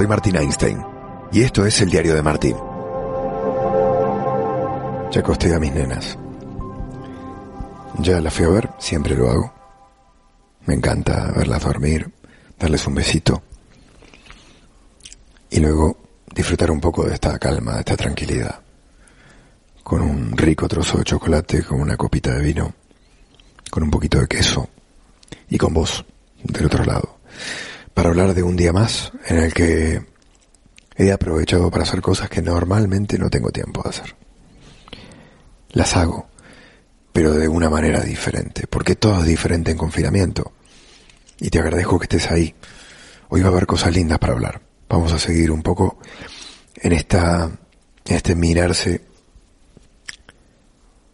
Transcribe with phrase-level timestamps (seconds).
[0.00, 0.82] soy Martín Einstein
[1.30, 2.56] y esto es el diario de Martín.
[5.12, 6.16] Ya acosté a mis nenas.
[7.98, 9.52] Ya las fui a ver, siempre lo hago.
[10.64, 12.10] Me encanta verlas dormir,
[12.58, 13.42] darles un besito
[15.50, 15.98] y luego
[16.34, 18.58] disfrutar un poco de esta calma, de esta tranquilidad,
[19.82, 22.72] con un rico trozo de chocolate, con una copita de vino,
[23.70, 24.66] con un poquito de queso
[25.50, 26.02] y con vos
[26.42, 27.18] del otro lado,
[28.00, 30.02] para hablar de un día más en el que
[30.96, 34.16] he aprovechado para hacer cosas que normalmente no tengo tiempo de hacer.
[35.72, 36.26] Las hago,
[37.12, 40.50] pero de una manera diferente, porque todo es diferente en confinamiento.
[41.40, 42.54] Y te agradezco que estés ahí.
[43.28, 44.62] Hoy va a haber cosas lindas para hablar.
[44.88, 45.98] Vamos a seguir un poco
[46.76, 47.50] en esta,
[48.06, 49.02] en este mirarse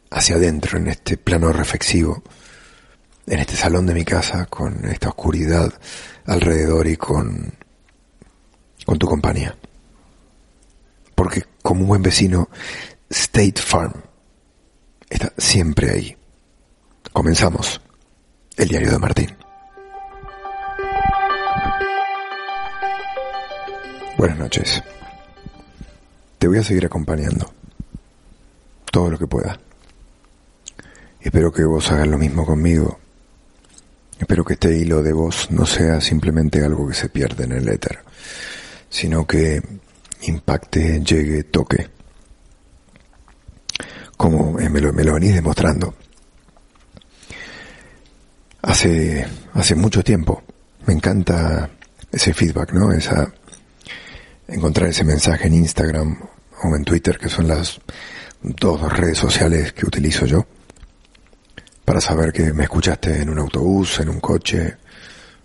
[0.09, 2.23] hacia adentro, en este plano reflexivo,
[3.27, 5.75] en este salón de mi casa, con esta oscuridad
[6.27, 7.53] alrededor y con,
[8.85, 9.57] con tu compañía.
[11.15, 12.49] Porque como un buen vecino,
[13.09, 13.95] State Farm
[15.09, 16.17] está siempre ahí.
[17.13, 17.81] Comenzamos
[18.57, 19.37] el diario de Martín.
[24.19, 24.83] Buenas noches.
[26.39, 27.53] Te voy a seguir acompañando.
[28.91, 29.59] Todo lo que pueda.
[31.21, 32.99] Espero que vos hagas lo mismo conmigo.
[34.19, 37.69] Espero que este hilo de voz no sea simplemente algo que se pierde en el
[37.69, 37.99] éter,
[38.89, 39.61] sino que
[40.23, 41.89] impacte, llegue, toque.
[44.17, 45.95] Como me lo, me lo venís demostrando.
[48.63, 50.43] Hace, hace mucho tiempo
[50.87, 51.71] me encanta
[52.11, 52.93] ese feedback, ¿no?
[52.93, 53.33] Esa,
[54.49, 56.19] encontrar ese mensaje en Instagram
[56.63, 57.81] o en Twitter, que son las
[58.41, 60.47] dos redes sociales que utilizo yo,
[61.87, 64.77] para saber que me escuchaste en un autobús, en un coche,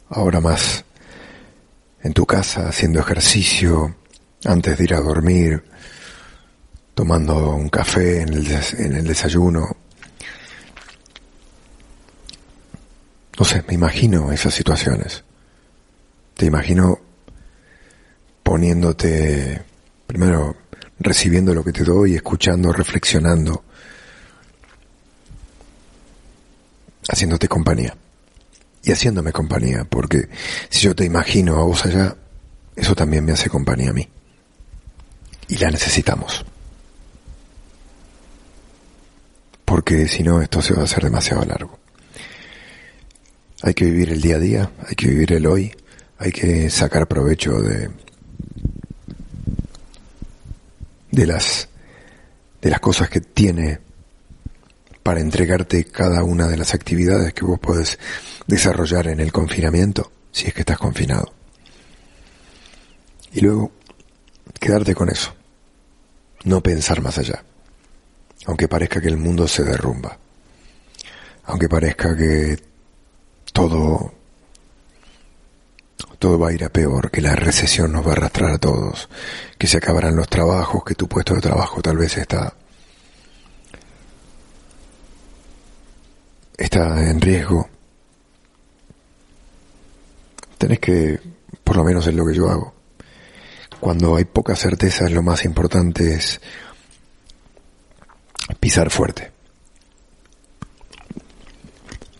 [0.09, 0.83] ahora más
[2.01, 3.95] en tu casa, haciendo ejercicio,
[4.45, 5.63] antes de ir a dormir,
[6.95, 8.47] tomando un café en el,
[8.79, 9.77] en el desayuno.
[13.37, 15.23] No sé, me imagino esas situaciones.
[16.33, 16.99] Te imagino
[18.41, 19.61] poniéndote,
[20.07, 20.57] primero
[20.97, 23.63] recibiendo lo que te doy, escuchando, reflexionando,
[27.07, 27.95] haciéndote compañía
[28.83, 30.29] y haciéndome compañía, porque
[30.69, 32.15] si yo te imagino a vos allá,
[32.75, 34.07] eso también me hace compañía a mí.
[35.47, 36.45] Y la necesitamos.
[39.65, 41.79] Porque si no, esto se va a hacer demasiado largo.
[43.61, 45.71] Hay que vivir el día a día, hay que vivir el hoy,
[46.17, 47.89] hay que sacar provecho de,
[51.11, 51.69] de las,
[52.61, 53.79] de las cosas que tiene
[55.03, 57.97] para entregarte cada una de las actividades que vos podés
[58.47, 61.33] desarrollar en el confinamiento, si es que estás confinado.
[63.33, 63.71] Y luego,
[64.59, 65.33] quedarte con eso.
[66.43, 67.43] No pensar más allá.
[68.45, 70.17] Aunque parezca que el mundo se derrumba.
[71.45, 72.57] Aunque parezca que
[73.53, 74.13] todo
[76.21, 79.09] todo va a ir a peor, que la recesión nos va a arrastrar a todos,
[79.57, 82.53] que se acabarán los trabajos, que tu puesto de trabajo tal vez está
[86.61, 87.67] está en riesgo.
[90.57, 91.19] Tenés que,
[91.63, 92.73] por lo menos es lo que yo hago.
[93.79, 96.39] Cuando hay poca certeza, lo más importante es
[98.59, 99.31] pisar fuerte.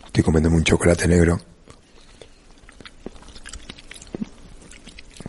[0.06, 1.40] Estoy comiendo un chocolate negro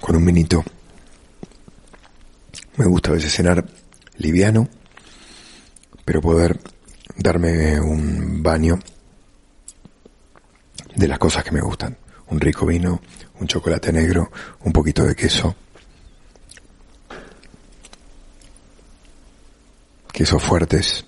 [0.01, 0.63] con un vinito.
[2.77, 3.63] Me gusta a veces cenar
[4.17, 4.67] liviano,
[6.03, 6.59] pero poder
[7.15, 8.79] darme un baño
[10.95, 11.97] de las cosas que me gustan.
[12.27, 13.01] Un rico vino,
[13.39, 14.31] un chocolate negro,
[14.61, 15.55] un poquito de queso.
[20.11, 21.05] Quesos fuertes,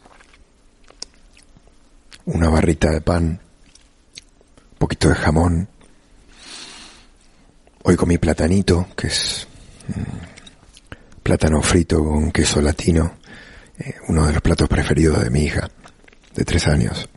[2.25, 5.69] una barrita de pan, un poquito de jamón,
[7.87, 9.47] Hoy comí platanito, que es
[9.90, 13.17] mm, plátano frito con queso latino,
[13.78, 15.70] eh, uno de los platos preferidos de mi hija,
[16.34, 17.08] de tres años.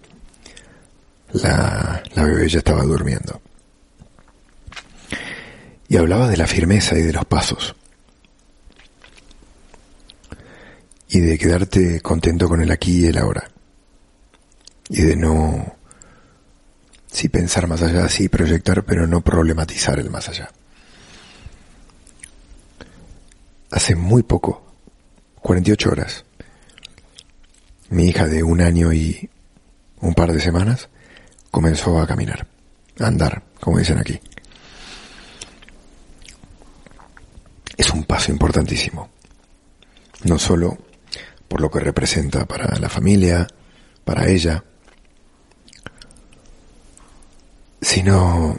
[1.33, 3.41] La, la bebé ya estaba durmiendo.
[5.89, 7.75] Y hablaba de la firmeza y de los pasos.
[11.09, 13.51] Y de quedarte contento con el aquí y el ahora.
[14.91, 15.79] Y de no
[17.11, 20.51] sí pensar más allá, sí proyectar, pero no problematizar el más allá.
[23.71, 24.65] Hace muy poco,
[25.41, 26.25] 48 horas,
[27.91, 29.29] mi hija de un año y
[30.01, 30.89] un par de semanas
[31.51, 32.47] comenzó a caminar,
[33.01, 34.21] a andar, como dicen aquí.
[37.79, 39.09] es un paso importantísimo.
[40.25, 40.77] No solo
[41.47, 43.47] por lo que representa para la familia,
[44.05, 44.63] para ella,
[47.81, 48.59] sino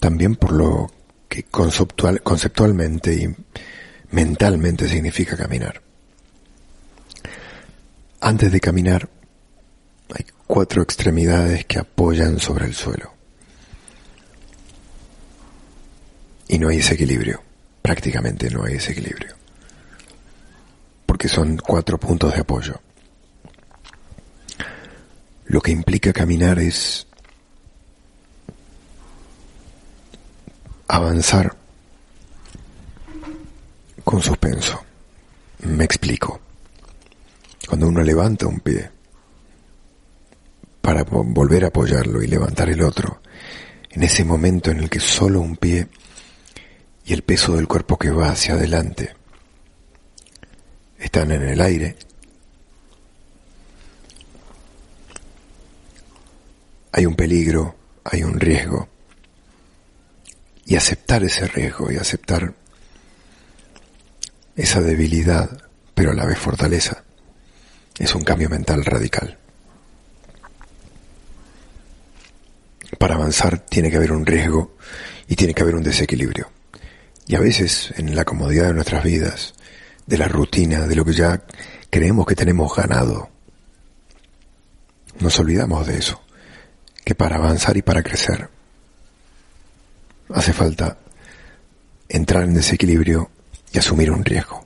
[0.00, 0.90] también por lo
[1.28, 3.34] que conceptual, conceptualmente y
[4.10, 5.80] mentalmente significa caminar.
[8.20, 9.08] Antes de caminar,
[10.12, 13.12] hay cuatro extremidades que apoyan sobre el suelo.
[16.48, 17.42] Y no hay ese equilibrio,
[17.82, 19.34] prácticamente no hay ese equilibrio.
[21.04, 22.80] Porque son cuatro puntos de apoyo.
[25.46, 27.06] Lo que implica caminar es
[30.88, 31.56] avanzar
[34.04, 34.84] con suspenso.
[35.60, 36.40] Me explico.
[37.68, 38.95] Cuando uno levanta un pie
[40.86, 43.20] para volver a apoyarlo y levantar el otro,
[43.90, 45.88] en ese momento en el que solo un pie
[47.04, 49.12] y el peso del cuerpo que va hacia adelante
[50.96, 51.96] están en el aire,
[56.92, 57.74] hay un peligro,
[58.04, 58.88] hay un riesgo.
[60.66, 62.54] Y aceptar ese riesgo y aceptar
[64.54, 67.02] esa debilidad, pero a la vez fortaleza,
[67.98, 69.36] es un cambio mental radical.
[72.98, 74.76] Para avanzar tiene que haber un riesgo
[75.28, 76.50] y tiene que haber un desequilibrio.
[77.26, 79.54] Y a veces en la comodidad de nuestras vidas,
[80.06, 81.42] de la rutina, de lo que ya
[81.90, 83.30] creemos que tenemos ganado,
[85.18, 86.20] nos olvidamos de eso,
[87.04, 88.48] que para avanzar y para crecer
[90.34, 90.98] hace falta
[92.08, 93.30] entrar en desequilibrio
[93.72, 94.64] y asumir un riesgo.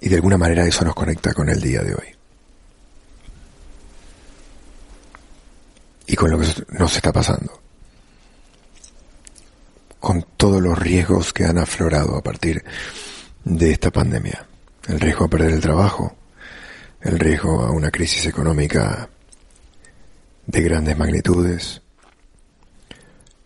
[0.00, 2.19] Y de alguna manera eso nos conecta con el día de hoy.
[6.10, 7.60] Y con lo que nos está pasando.
[10.00, 12.64] Con todos los riesgos que han aflorado a partir
[13.44, 14.44] de esta pandemia.
[14.88, 16.16] El riesgo a perder el trabajo,
[17.00, 19.08] el riesgo a una crisis económica
[20.48, 21.80] de grandes magnitudes,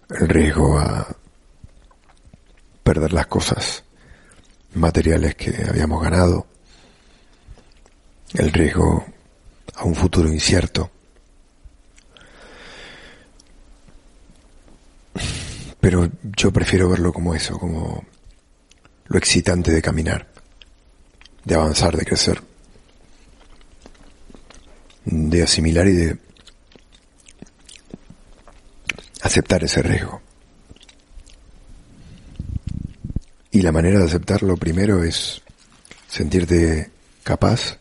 [0.08, 1.06] el riesgo a
[2.82, 3.84] perder las cosas
[4.72, 6.46] materiales que habíamos ganado,
[8.32, 9.04] el riesgo
[9.74, 10.93] a un futuro incierto.
[15.84, 18.06] Pero yo prefiero verlo como eso, como
[19.04, 20.26] lo excitante de caminar,
[21.44, 22.40] de avanzar, de crecer,
[25.04, 26.18] de asimilar y de
[29.20, 30.22] aceptar ese riesgo.
[33.50, 35.42] Y la manera de aceptarlo primero es
[36.08, 36.92] sentirte
[37.22, 37.76] capaz,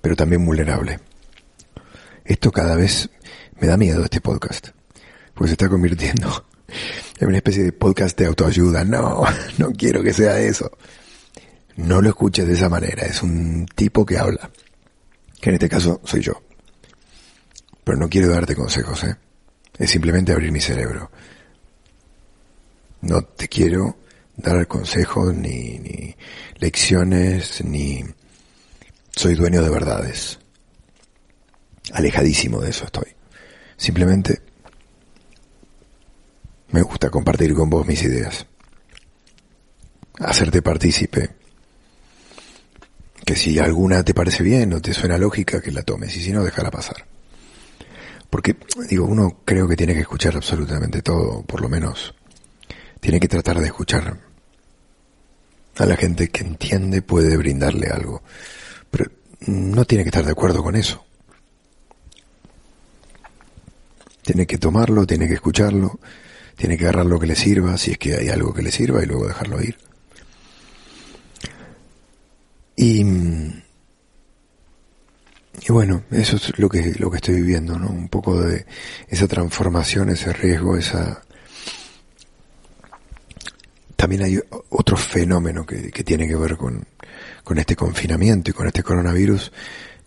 [0.00, 0.98] pero también vulnerable.
[2.24, 3.10] Esto cada vez
[3.60, 4.68] me da miedo este podcast,
[5.34, 6.47] porque se está convirtiendo
[7.18, 8.84] en una especie de podcast de autoayuda.
[8.84, 9.24] No,
[9.58, 10.70] no quiero que sea eso.
[11.76, 14.50] No lo escuches de esa manera, es un tipo que habla,
[15.40, 16.42] que en este caso soy yo.
[17.84, 19.16] Pero no quiero darte consejos, ¿eh?
[19.78, 21.10] Es simplemente abrir mi cerebro.
[23.02, 23.96] No te quiero
[24.36, 26.16] dar consejos, ni, ni
[26.56, 28.04] lecciones, ni
[29.14, 30.40] soy dueño de verdades.
[31.92, 33.14] Alejadísimo de eso estoy.
[33.76, 34.42] Simplemente
[36.70, 38.46] me gusta compartir con vos mis ideas.
[40.18, 41.30] Hacerte partícipe.
[43.24, 46.16] Que si alguna te parece bien o te suena lógica, que la tomes.
[46.16, 47.06] Y si no, déjala pasar.
[48.30, 48.56] Porque,
[48.88, 52.14] digo, uno creo que tiene que escuchar absolutamente todo, por lo menos.
[53.00, 54.18] Tiene que tratar de escuchar
[55.76, 58.22] a la gente que entiende puede brindarle algo,
[58.90, 59.10] pero
[59.46, 61.04] no tiene que estar de acuerdo con eso.
[64.22, 66.00] Tiene que tomarlo, tiene que escucharlo,
[66.58, 69.02] tiene que agarrar lo que le sirva, si es que hay algo que le sirva,
[69.02, 69.78] y luego dejarlo ir.
[72.76, 73.62] Y, y
[75.72, 77.88] bueno, eso es lo que, lo que estoy viviendo, ¿no?
[77.88, 78.66] Un poco de
[79.08, 81.22] esa transformación, ese riesgo, esa,
[83.98, 86.86] también hay otro fenómeno que, tiene que ver con,
[87.42, 89.52] con este confinamiento y con este coronavirus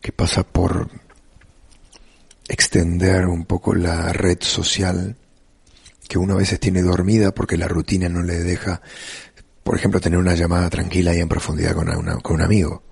[0.02, 0.90] que pasa por
[2.48, 5.18] extender un poco la red social
[6.12, 8.82] que uno a veces tiene dormida porque la rutina no le deja,
[9.64, 12.84] por ejemplo, tener una llamada tranquila y en profundidad con, un amigo.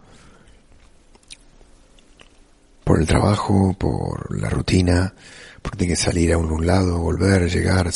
[2.85, 5.13] Por el trabajo, por la rutina,
[5.61, 7.91] porque tiene que salir a un lado, volver, llegar,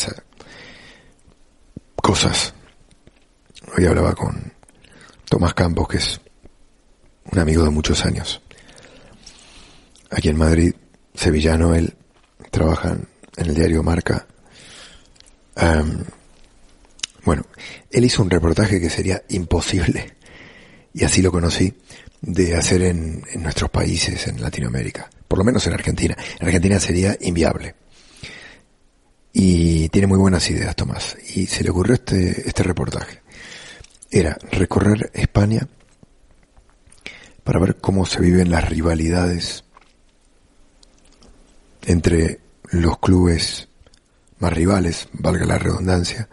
[1.95, 2.53] cosas
[3.77, 4.51] Hoy hablaba con
[5.29, 6.19] Tomás Campos, que es
[7.31, 8.41] un amigo de muchos años.
[10.11, 10.75] Aquí en Madrid,
[11.15, 11.95] sevillano, él
[12.51, 12.97] trabaja
[13.37, 14.27] en el diario Marca.
[15.55, 17.45] Bueno,
[17.91, 20.15] él hizo un reportaje que sería imposible,
[20.93, 21.73] y así lo conocí,
[22.21, 26.15] de hacer en, en nuestros países, en Latinoamérica, por lo menos en Argentina.
[26.39, 27.75] En Argentina sería inviable.
[29.33, 31.17] Y tiene muy buenas ideas, Tomás.
[31.35, 33.21] Y se le ocurrió este, este reportaje.
[34.11, 35.67] Era recorrer España
[37.43, 39.63] para ver cómo se viven las rivalidades
[41.85, 43.67] entre los clubes
[44.39, 46.29] más rivales, valga la redundancia,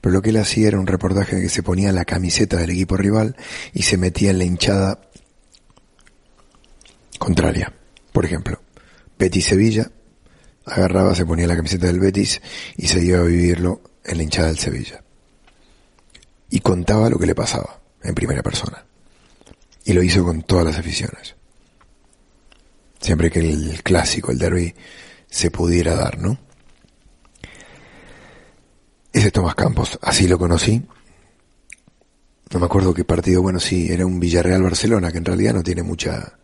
[0.00, 2.96] pero lo que él hacía era un reportaje que se ponía la camiseta del equipo
[2.96, 3.36] rival
[3.72, 5.00] y se metía en la hinchada
[7.18, 7.72] contraria.
[8.12, 8.60] Por ejemplo,
[9.18, 9.90] Betis Sevilla,
[10.64, 12.40] agarraba, se ponía la camiseta del Betis
[12.76, 15.02] y se iba a vivirlo en la hinchada del Sevilla.
[16.50, 18.84] Y contaba lo que le pasaba en primera persona.
[19.84, 21.34] Y lo hizo con todas las aficiones.
[23.00, 24.74] Siempre que el clásico, el derby,
[25.28, 26.38] se pudiera dar, ¿no?
[29.30, 30.82] Tomás Campos, así lo conocí.
[32.52, 35.82] No me acuerdo qué partido, bueno, sí, era un Villarreal-Barcelona, que en realidad no tiene
[35.82, 36.38] mucha...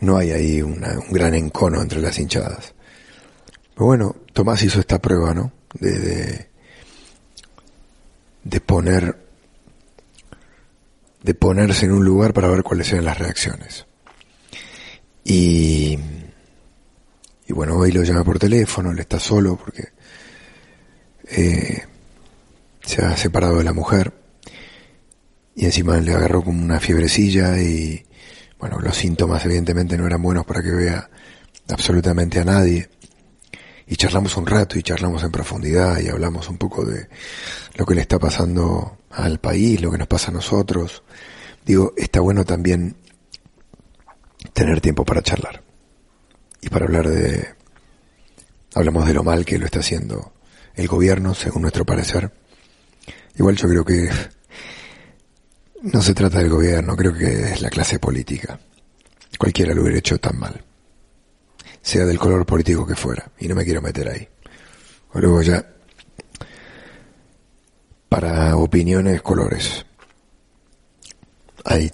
[0.00, 0.80] No hay ahí un
[1.10, 2.74] gran encono entre las hinchadas.
[3.74, 5.52] Pero bueno, Tomás hizo esta prueba, ¿no?
[5.80, 6.48] De, de,
[8.44, 9.26] de poner
[11.26, 13.84] de ponerse en un lugar para ver cuáles eran las reacciones.
[15.24, 15.98] Y,
[17.46, 19.88] y bueno, hoy lo llama por teléfono, él está solo porque
[21.28, 21.82] eh,
[22.84, 24.12] se ha separado de la mujer
[25.54, 28.04] y encima le agarró como una fiebrecilla y
[28.58, 31.08] bueno, los síntomas evidentemente no eran buenos para que vea
[31.68, 32.88] absolutamente a nadie.
[33.88, 37.08] Y charlamos un rato y charlamos en profundidad y hablamos un poco de
[37.74, 41.04] lo que le está pasando al país, lo que nos pasa a nosotros.
[41.64, 42.96] Digo, está bueno también
[44.52, 45.65] tener tiempo para charlar
[46.66, 47.54] y para hablar de...
[48.74, 50.32] Hablamos de lo mal que lo está haciendo
[50.74, 52.30] el gobierno, según nuestro parecer.
[53.36, 54.10] Igual yo creo que
[55.82, 58.58] no se trata del gobierno, creo que es la clase política.
[59.38, 60.62] Cualquiera lo hubiera hecho tan mal.
[61.80, 63.30] Sea del color político que fuera.
[63.38, 64.28] Y no me quiero meter ahí.
[65.14, 65.64] Luego ya
[68.08, 69.86] para opiniones, colores.
[71.64, 71.90] Hay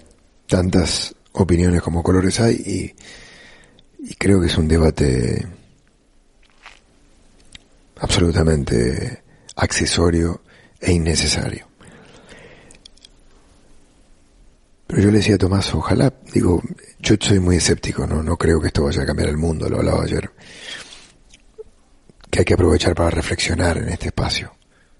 [0.47, 2.95] tantas opiniones como colores hay y,
[4.05, 5.47] y creo que es un debate
[7.99, 9.23] absolutamente
[9.55, 10.41] accesorio
[10.79, 11.65] e innecesario.
[14.87, 16.61] Pero yo le decía a Tomás, ojalá, digo,
[16.99, 19.77] yo soy muy escéptico, no, no creo que esto vaya a cambiar el mundo, lo
[19.77, 20.29] hablaba ayer,
[22.29, 24.53] que hay que aprovechar para reflexionar en este espacio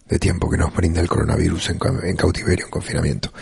[0.08, 3.34] de tiempo que nos brinda el coronavirus en, cautiverio, en confinamiento.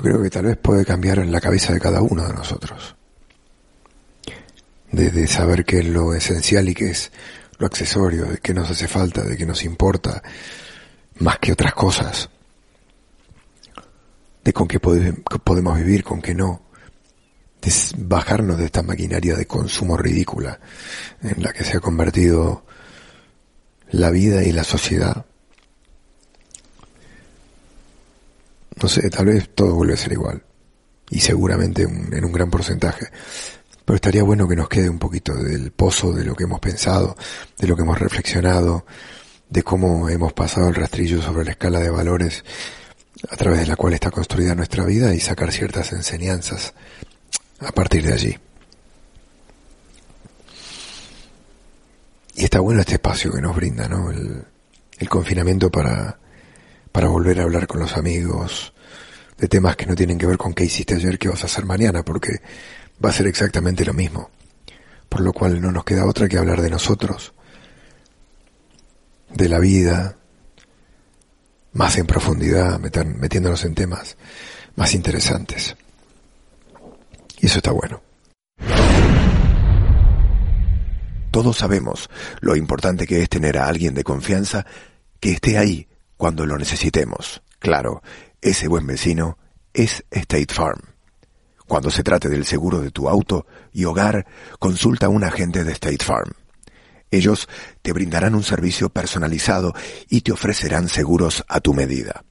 [0.00, 2.96] creo que tal vez puede cambiar en la cabeza de cada uno de nosotros.
[4.92, 7.12] De, saber qué es lo esencial y qué es
[7.58, 10.22] lo accesorio, de qué nos hace falta, de qué nos importa,
[11.18, 12.30] más que otras cosas.
[14.44, 16.62] De con qué podemos vivir, con qué no.
[17.60, 20.60] De bajarnos de esta maquinaria de consumo ridícula
[21.22, 22.64] en la que se ha convertido
[23.90, 25.26] la vida y la sociedad
[28.82, 30.42] no sé, tal vez todo vuelve a ser igual.
[31.10, 33.06] Y seguramente en un gran porcentaje.
[33.86, 37.16] Pero estaría bueno que nos quede un poquito del pozo de lo que hemos pensado,
[37.56, 38.84] de lo que hemos reflexionado,
[39.48, 42.44] de cómo hemos pasado el rastrillo sobre la escala de valores
[43.30, 46.74] a través de la cual está construida nuestra vida y sacar ciertas enseñanzas
[47.60, 48.38] a partir de allí.
[52.34, 54.10] Y está bueno este espacio que nos brinda, ¿no?
[54.10, 54.44] El,
[54.98, 56.18] el confinamiento para
[56.96, 58.72] para volver a hablar con los amigos
[59.36, 61.66] de temas que no tienen que ver con qué hiciste ayer, qué vas a hacer
[61.66, 62.40] mañana, porque
[63.04, 64.30] va a ser exactamente lo mismo.
[65.08, 67.32] Por lo cual no nos queda otra que hablar de nosotros,
[69.32, 70.16] de la vida,
[71.72, 74.16] más en profundidad, metiéndonos en temas
[74.76, 75.76] más interesantes.
[77.38, 78.02] Y eso está bueno.
[81.30, 82.08] Todos sabemos
[82.40, 84.64] lo importante que es tener a alguien de confianza
[85.20, 85.86] que esté ahí
[86.16, 87.42] cuando lo necesitemos.
[87.58, 88.02] Claro,
[88.40, 89.36] ese buen vecino
[89.74, 90.95] es State Farm.
[91.66, 94.26] Cuando se trate del seguro de tu auto y hogar,
[94.58, 96.32] consulta a un agente de State Farm.
[97.10, 97.48] Ellos
[97.82, 99.74] te brindarán un servicio personalizado
[100.08, 102.24] y te ofrecerán seguros a tu medida.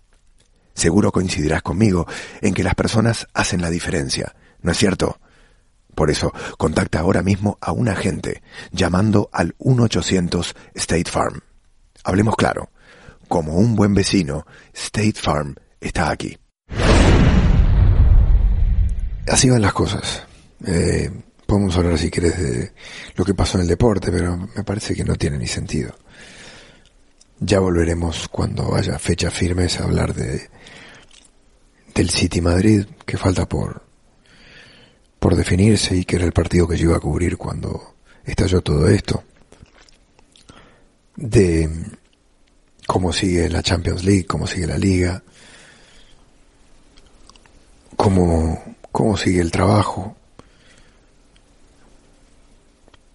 [0.74, 2.06] Seguro coincidirás conmigo
[2.42, 5.20] en que las personas hacen la diferencia, ¿no es cierto?
[5.96, 11.42] Por eso, contacta ahora mismo a un agente llamando al 1-800 State Farm.
[12.04, 12.70] Hablemos claro
[13.27, 16.38] como un buen vecino, State Farm está aquí.
[19.27, 20.24] Así van las cosas.
[20.65, 21.10] Eh,
[21.46, 22.72] podemos hablar si quieres de
[23.15, 25.96] lo que pasó en el deporte, pero me parece que no tiene ni sentido.
[27.39, 30.50] Ya volveremos cuando haya fechas firmes a hablar de
[31.94, 33.84] del City Madrid que falta por
[35.20, 38.88] por definirse y que era el partido que yo iba a cubrir cuando estalló todo
[38.88, 39.24] esto.
[41.15, 41.70] De
[42.86, 45.24] cómo sigue la Champions League, cómo sigue la liga,
[47.96, 50.15] cómo, cómo sigue el trabajo,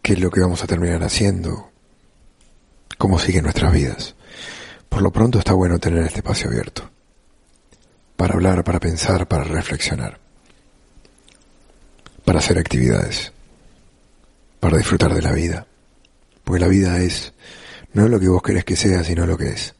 [0.02, 1.70] qué es lo que vamos a terminar haciendo,
[2.98, 4.14] cómo siguen nuestras vidas.
[4.90, 6.90] Por lo pronto está bueno tener este espacio abierto,
[8.14, 10.20] para hablar, para pensar, para reflexionar,
[12.26, 13.32] para hacer actividades,
[14.60, 15.66] para disfrutar de la vida,
[16.44, 17.32] porque la vida es
[17.94, 19.74] no es lo que vos querés que sea, sino lo que es.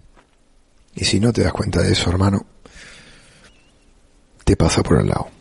[0.95, 2.47] Y si no te das cuenta de eso, hermano,
[4.45, 5.40] te pasa por el lado.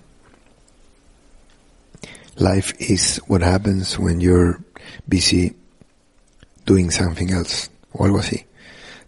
[2.40, 4.64] Life is what happens when you're
[5.06, 5.54] busy
[6.66, 8.46] doing something else, o algo así.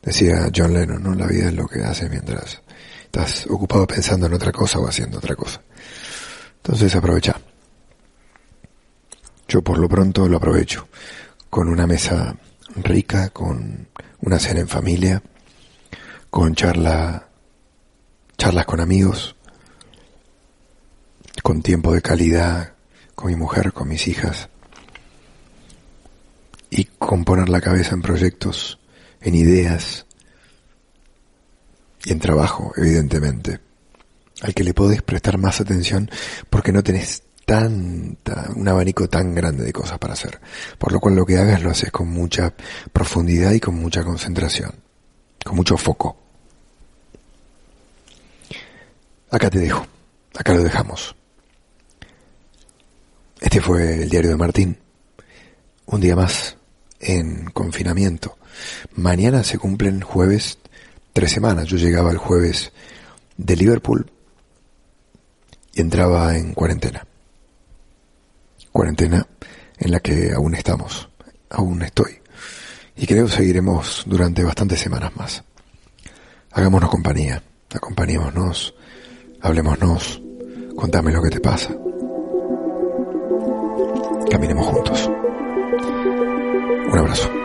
[0.01, 1.15] Decía John Lennon, ¿no?
[1.15, 2.61] La vida es lo que haces mientras
[3.05, 5.61] estás ocupado pensando en otra cosa o haciendo otra cosa.
[6.57, 7.39] Entonces aprovecha.
[9.47, 10.89] Yo por lo pronto lo aprovecho
[11.49, 12.35] con una mesa
[12.75, 13.87] rica, con
[14.19, 15.23] una cena en familia,
[16.29, 17.29] con charla,
[18.37, 19.37] charlas con amigos,
[21.41, 22.73] con tiempo de calidad
[23.21, 24.49] con mi mujer, con mis hijas,
[26.71, 28.79] y con poner la cabeza en proyectos,
[29.21, 30.07] en ideas
[32.03, 33.59] y en trabajo, evidentemente,
[34.41, 36.09] al que le podés prestar más atención
[36.49, 40.41] porque no tenés tanta, un abanico tan grande de cosas para hacer.
[40.79, 42.55] Por lo cual lo que hagas lo haces con mucha
[42.91, 44.73] profundidad y con mucha concentración,
[45.45, 46.17] con mucho foco.
[49.29, 49.85] Acá te dejo,
[50.35, 51.15] acá lo dejamos.
[53.41, 54.77] Este fue el diario de Martín.
[55.87, 56.55] Un día más
[57.01, 58.37] en confinamiento.
[58.93, 60.59] Mañana se cumplen jueves
[61.11, 61.67] tres semanas.
[61.67, 62.71] Yo llegaba el jueves
[63.35, 64.09] de Liverpool
[65.73, 67.05] y entraba en cuarentena
[68.71, 69.27] cuarentena
[69.77, 71.09] en la que aún estamos,
[71.49, 72.19] aún estoy.
[72.95, 75.43] Y creo que seguiremos durante bastantes semanas más.
[76.51, 77.41] Hagámonos compañía,
[77.73, 78.73] acompañémonos,
[79.41, 80.21] hablemosnos,
[80.75, 81.75] contame lo que te pasa.
[84.29, 85.09] Caminemos juntos.
[86.91, 87.40] Un abrazo.